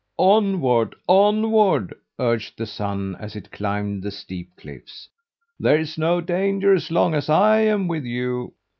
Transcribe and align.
"Onward, 0.17 0.95
onward!" 1.07 1.93
urged 2.17 2.57
the 2.57 2.65
Sun 2.65 3.15
as 3.19 3.35
it 3.35 3.51
climbed 3.51 4.01
the 4.01 4.09
steep 4.09 4.49
cliffs. 4.57 5.07
"There's 5.59 5.95
no 5.95 6.21
danger 6.21 6.79
so 6.79 6.91
long 6.95 7.13
as 7.13 7.29
I 7.29 7.59
am 7.59 7.87
with 7.87 8.05
you." 8.05 8.53